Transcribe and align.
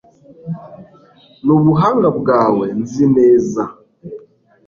Nubuhanga 1.45 2.07
bwawe 2.19 2.65
nzi 2.81 3.05
neza 3.17 3.63